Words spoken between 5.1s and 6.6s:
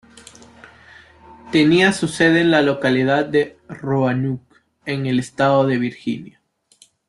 estado de Virginia.